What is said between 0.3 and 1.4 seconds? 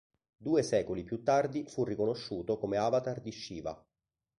Due secoli più